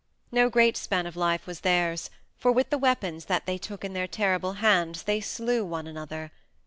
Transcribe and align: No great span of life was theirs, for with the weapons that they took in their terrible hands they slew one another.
No 0.31 0.49
great 0.49 0.75
span 0.77 1.05
of 1.05 1.15
life 1.15 1.45
was 1.45 1.59
theirs, 1.59 2.09
for 2.35 2.51
with 2.51 2.71
the 2.71 2.79
weapons 2.79 3.25
that 3.25 3.45
they 3.45 3.59
took 3.59 3.85
in 3.85 3.93
their 3.93 4.07
terrible 4.07 4.53
hands 4.53 5.03
they 5.03 5.21
slew 5.21 5.63
one 5.63 5.85
another. 5.85 6.31